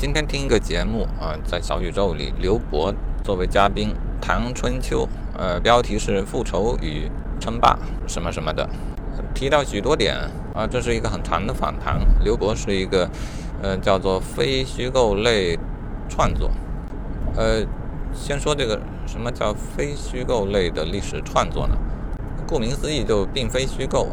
[0.00, 2.90] 今天听一个节目啊，在小宇宙里，刘博
[3.22, 8.66] 作为嘉宾谈春秋，呃，标题是“复仇与称霸”什么什么的，
[9.34, 10.16] 提到许多点
[10.54, 12.00] 啊，这是一个很长的访谈。
[12.24, 13.10] 刘博是一个，
[13.62, 15.58] 呃，叫做非虚构类
[16.08, 16.50] 创作，
[17.36, 17.62] 呃，
[18.14, 21.76] 先说这个什么叫非虚构类的历史创作呢？
[22.48, 24.08] 顾名思义，就并非虚构。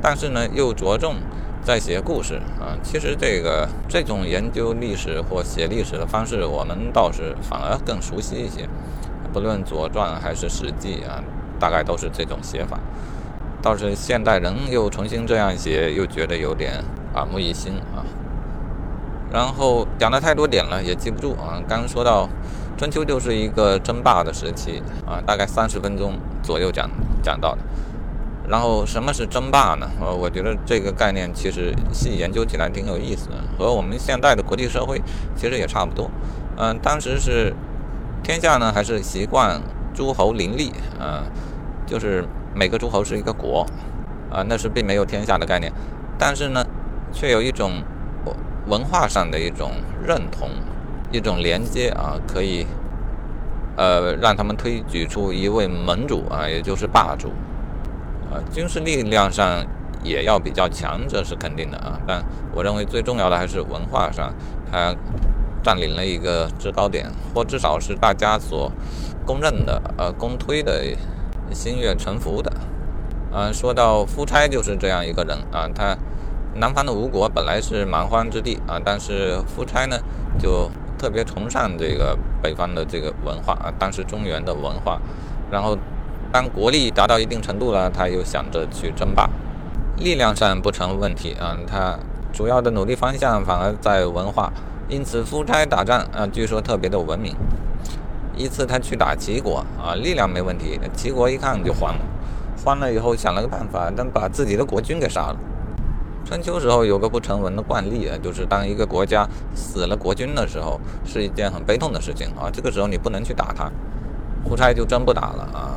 [0.00, 1.16] 但是呢，又着重
[1.64, 2.76] 在写故事啊。
[2.82, 8.68] 其实这个这种研究历史或写历史的方式，我们倒是反而更熟悉一些。
[9.32, 11.22] 不论《左传》还是《史记》啊，
[11.60, 12.78] 大概都是这种写法。
[13.60, 16.82] 倒是现代人又重新这样写，又觉得有点
[17.14, 18.06] 耳目一新啊。
[19.30, 21.60] 然后讲了太多点了，也记不住啊。
[21.68, 22.26] 刚说到
[22.78, 26.88] 春秋就是一个争霸的时期啊，大概三十分钟左右讲
[27.22, 27.58] 讲到的。
[28.48, 29.86] 然后什么是争霸呢？
[30.00, 35.02] 呃，我觉得这个概念其实细研究起来挺有意思的，和我们现代的国际社会
[35.36, 36.10] 其实也差不多。
[36.56, 37.54] 嗯，当时是
[38.22, 39.60] 天下呢，还是习惯
[39.94, 41.24] 诸侯林立啊，
[41.86, 43.66] 就是每个诸侯是一个国
[44.30, 45.70] 啊，那是并没有天下的概念，
[46.18, 46.64] 但是呢，
[47.12, 47.82] 却有一种
[48.66, 50.48] 文化上的一种认同，
[51.12, 52.66] 一种连接啊，可以
[53.76, 57.30] 呃让他们推举出一位盟主啊，也就是霸主。
[58.30, 59.64] 呃，军事力量上
[60.04, 61.98] 也要比较强，这是肯定的啊。
[62.06, 62.22] 但
[62.54, 64.34] 我认为最重要的还是文化上，
[64.70, 64.94] 它
[65.62, 68.70] 占领了一个制高点，或至少是大家所
[69.24, 70.84] 公认的、呃公推的
[71.52, 72.52] 心悦诚服的。
[73.32, 75.96] 嗯，说到夫差就是这样一个人啊，他
[76.54, 79.98] 南方的吴国本来是蛮荒之地啊，但是夫差呢
[80.38, 85.00] 就特别崇尚这个北方的这个文化啊，当时中原的文化，
[85.50, 85.76] 然后。
[86.30, 89.28] 当国力达到一定程度了，他又想着去争霸，
[89.96, 91.56] 力量上不成问题啊。
[91.66, 91.98] 他
[92.32, 94.52] 主要的努力方向反而在文化，
[94.88, 97.34] 因此夫差打仗啊，据说特别的文明。
[98.36, 102.00] 一次他去打齐国啊，力量没问题，齐国一看就慌了，
[102.64, 105.36] 慌了以后想了个办法，但把自己的国君给杀了。
[106.24, 112.50] 春秋时候有个不成文的惯例啊，就是当一个国家死了国君的时候，是一件很悲痛的事情啊。
[112.52, 113.72] 这个时候你不能去打他，
[114.48, 115.67] 夫差就真不打了啊。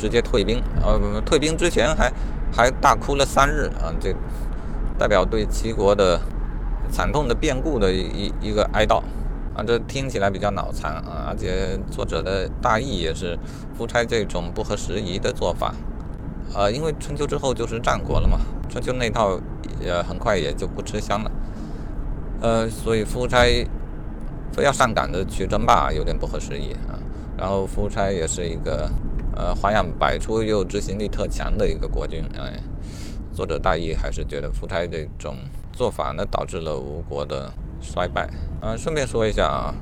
[0.00, 2.10] 直接退兵，呃，退兵之前还
[2.50, 4.14] 还大哭了三日啊，这
[4.98, 6.18] 代表对齐国的
[6.90, 9.02] 惨痛的变故的一一个哀悼
[9.54, 13.38] 啊，这听起来比较脑残啊，而且作者的大意也是
[13.76, 15.74] 夫差这种不合时宜的做法，
[16.54, 18.38] 呃，因为春秋之后就是战国了嘛，
[18.70, 19.38] 春秋那套
[19.78, 21.30] 也很快也就不吃香了，
[22.40, 23.44] 呃，所以夫差
[24.50, 26.96] 非要上赶着去争霸有点不合时宜啊，
[27.36, 28.90] 然后夫差也是一个。
[29.34, 32.60] 呃，花样百出又执行力特强的一个国君，哎，
[33.32, 35.36] 作者大意还是觉得夫差这种
[35.72, 38.28] 做法呢，导致了吴国的衰败。
[38.60, 39.74] 嗯，顺便说一下啊，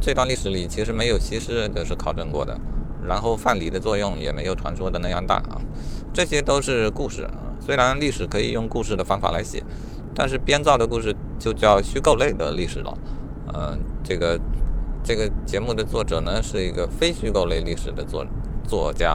[0.00, 2.58] 这段历史里其实没有西施，这是考证过的。
[3.04, 5.60] 然后范蠡的作用也没有传说的那样大啊，
[6.14, 7.32] 这些都是故事啊。
[7.60, 9.62] 虽然历史可以用故事的方法来写，
[10.14, 12.96] 但是编造的故事就叫虚构类的历史了。
[13.52, 14.40] 嗯，这个
[15.02, 18.30] 这个节目的作者呢，是一个非虚构类历史的作者。
[18.72, 19.14] 作家，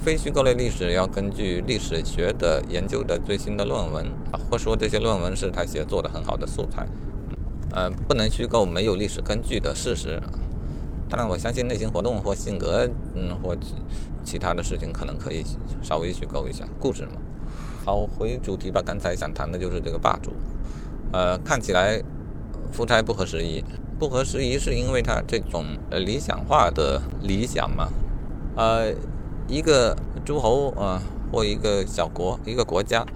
[0.00, 6.86] 非虚构类历史要根据历史学的研究的最新的论文啊，或说这些论文是他写作的很好的素材，
[7.72, 10.22] 呃，不能虚构没有历史根据的事实。
[11.10, 13.56] 当然，我相信内心活动或性格，嗯，或
[14.22, 15.44] 其他的事情可能可以
[15.82, 17.20] 稍微虚构一下故事嘛。
[17.84, 18.80] 好，回主题吧。
[18.86, 20.30] 刚才想谈的就是这个霸主，
[21.12, 22.00] 呃，看起来
[22.70, 23.64] 夫差不合时宜，
[23.98, 27.88] 不合时宜是因为他这种呃理想化的理想嘛。
[28.54, 28.94] 呃，
[29.48, 31.02] 一个诸侯啊，
[31.32, 33.06] 或一个小国、一个国家，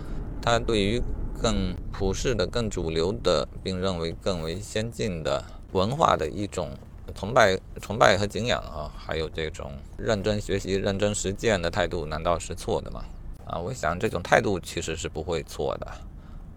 [0.41, 1.02] 他对于
[1.42, 6.70] 更普世的、更主流的，并认为更为先进的文化的一种
[7.14, 13.04] 崇拜、崇拜和敬仰啊，还有这种认真学习、认真实践的态度，难道是错的吗？
[13.44, 15.86] 啊，我想这种态度其实是不会错的。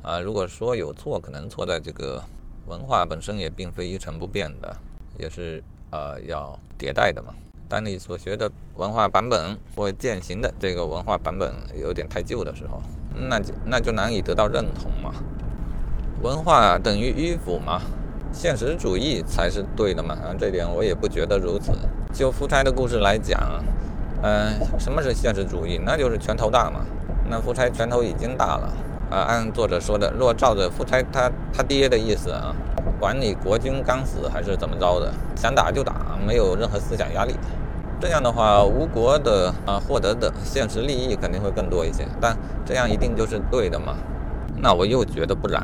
[0.02, 2.24] 啊，如果说有错，可能错在这个
[2.68, 4.74] 文化本身也并非一成不变的，
[5.18, 5.62] 也是
[5.92, 7.34] 呃要迭代的嘛。
[7.70, 12.82] 当你所学的文化版本或践行的这个文化版本有点太旧的时候，
[13.30, 15.14] 那就那就难以得到认同嘛。
[16.24, 17.80] 文化等于迂腐嘛？
[18.32, 20.16] 现实主义才是对的嘛？
[20.16, 21.72] 啊，这点我也不觉得如此。
[22.12, 23.40] 就夫差的故事来讲，
[24.24, 25.80] 嗯，什么是现实主义？
[25.86, 26.82] 那就是拳头大嘛。
[27.30, 28.74] 那夫差拳头已经大了
[29.12, 29.22] 啊。
[29.30, 32.56] 按作者说的，若照着夫差他他爹的意思啊，
[33.00, 37.34] 管你国君刚死还是怎么着的，想打就打，没有任何思想压力。
[38.02, 43.96] 这样的话，吴国的啊获得的现实利益肯定会更多一些，但这样一定就是对的吗？
[44.62, 45.62] 那我又觉得不然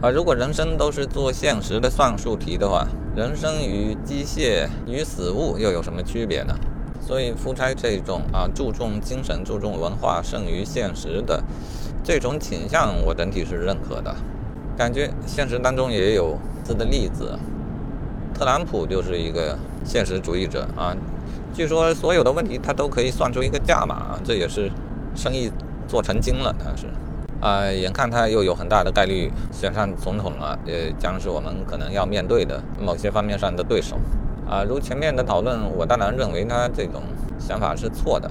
[0.00, 0.08] 啊！
[0.08, 6.54] 如果人生都是做现实的算术题的话，人生与机械与死物又有什么区别呢？
[7.00, 11.42] 所以夫差这种啊注重精神、注重文化胜于现实的
[12.02, 14.14] 这种倾向，我整体是认可的。
[14.80, 17.38] 感觉现实当中也有这的例子，
[18.32, 19.54] 特朗普就是一个
[19.84, 20.96] 现实主义者啊。
[21.52, 24.72] 据说所有的问题他都可以算出一个价码，这也是
[25.14, 25.52] 生意
[25.86, 26.86] 做成精了，他是。
[27.42, 33.98] 啊，眼看他又有很大的概率选上总统了，也将是我们可能要面对的某些方面上的对手。
[34.48, 37.02] 啊，如前面的讨论，我当然认为他这种
[37.38, 38.30] 想法是错的。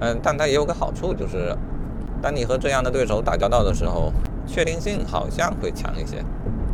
[0.00, 1.56] 嗯，但他也有个好处，就是
[2.20, 4.12] 当你和这样的对手打交道的时候，
[4.46, 6.24] 确定性好像会强一些。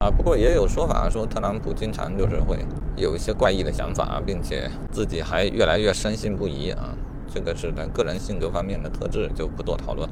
[0.00, 2.58] 啊，不过也有说法说特朗普经常就是会
[2.96, 6.94] 有一些怪异的想法，并且自己还越来越深信不疑啊。
[7.32, 10.08] 这个是他个人性格方面的特质，就不多讨论。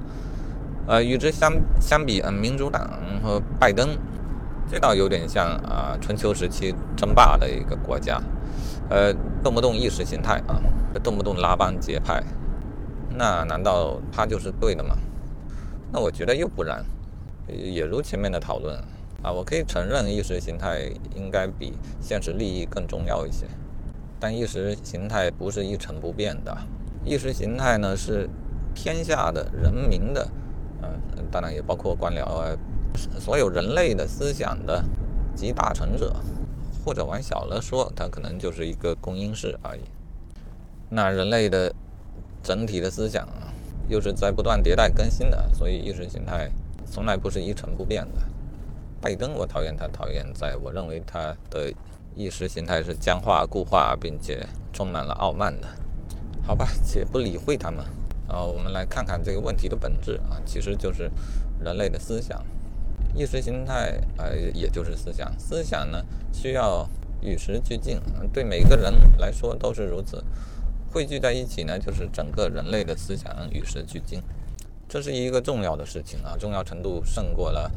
[0.86, 2.88] 呃，与之相相比，嗯，民主党
[3.22, 3.90] 和拜登，
[4.70, 8.20] 这倒有点像啊，春秋时期争霸的一个国家，
[8.88, 10.58] 呃，动不动意识形态啊，
[11.02, 12.22] 动不动拉帮结派，
[13.16, 14.96] 那难道他就是对的吗？
[15.92, 16.82] 那我觉得又不然，
[17.50, 18.76] 也如前面的讨论
[19.22, 23.46] 啊，我可以承认意识形态应该比现实利益更重要一些，
[24.18, 26.56] 但意识形态不是一成不变的，
[27.04, 28.28] 意识形态呢是
[28.74, 30.26] 天下的人民的。
[30.82, 30.88] 嗯，
[31.30, 32.56] 当然也包括官僚啊，
[33.18, 34.82] 所有人类的思想的
[35.34, 36.16] 集大成者，
[36.84, 39.80] 或者往小了说，它可能就是一个公因式而已。
[40.88, 41.74] 那人类的
[42.42, 43.28] 整体的思想，
[43.88, 46.50] 又是在不断迭代更新的，所以意识形态
[46.90, 48.20] 从来不是一成不变的。
[49.00, 51.72] 拜登，我讨厌他，讨厌在我认为他的
[52.14, 55.68] 意识形态是僵化、固化，并且充满了傲慢的。
[56.42, 57.84] 好吧，且不理会他们。
[58.28, 61.10] 然后，我们来看看这个问题的本质啊，其实就是
[61.62, 62.44] 人类的思想、
[63.14, 65.32] 意识形态，呃，也就是思想。
[65.38, 66.88] 思想呢，需要
[67.20, 68.00] 与时俱进，
[68.32, 70.22] 对每个人来说都是如此。
[70.92, 74.20] 汇聚在一起呢，就是整个人类的思想与时俱进，
[74.90, 77.70] 这是一个重要的事情啊，重要程度胜过了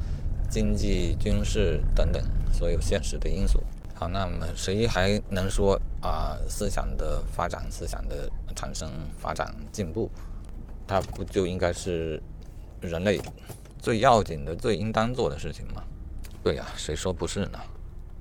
[0.50, 2.20] 经济、军事等等
[2.52, 3.62] 所有现实的因素。
[3.94, 8.90] 好，那么谁还能说啊，思想的发展、思想的产生、
[9.20, 10.10] 发展、进步？
[10.88, 12.20] 它不就应该是
[12.82, 13.22] 人类
[13.78, 15.84] 最要紧的、最应当做的事情吗？
[16.44, 17.60] 对呀，谁说不是呢？